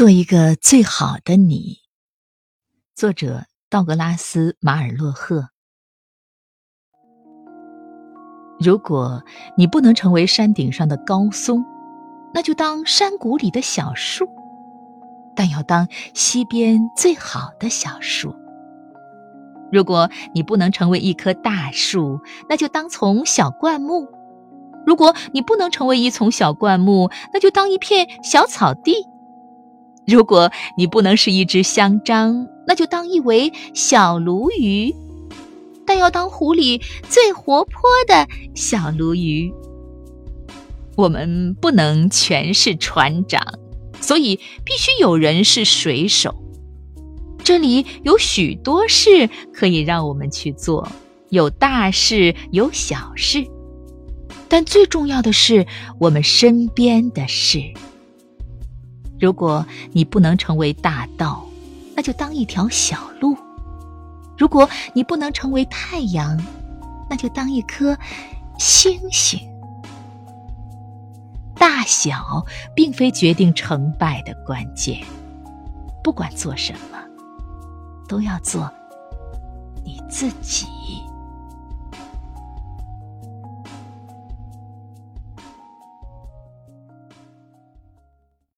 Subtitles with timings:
[0.00, 1.76] 做一个最好的你。
[2.94, 5.50] 作者：道格拉斯·马尔洛赫。
[8.58, 9.22] 如果
[9.58, 11.62] 你不能成为山顶上的高松，
[12.32, 14.26] 那就当山谷里的小树，
[15.36, 18.34] 但要当溪边最好的小树。
[19.70, 24.06] 如果你不能成为一棵大树，那就当丛小灌木；
[24.86, 28.94] 如果你不能成为一丛小灌木，那就当一片小草地；
[30.10, 34.92] 如果你不能是一只香樟，那就当一尾小鲈鱼。
[35.86, 39.52] 但要当湖里最活泼的小鲈鱼。
[40.96, 43.42] 我们不能全是船长，
[44.00, 46.34] 所以必须有人是水手。
[47.42, 50.86] 这里有许多事可以让我们去做，
[51.30, 53.46] 有大事，有小事，
[54.48, 55.66] 但最重要的是
[55.98, 57.58] 我们身边的事。
[59.20, 61.44] 如果你不能成为大道，
[61.94, 63.36] 那就当一条小路。
[64.38, 66.42] 如果你不能成为太阳，
[67.10, 67.96] 那就当一颗
[68.58, 69.38] 星星。
[71.54, 74.98] 大小并非决定成败的关键。
[76.02, 76.98] 不管做什么，
[78.08, 78.72] 都要做
[79.84, 80.66] 你自己。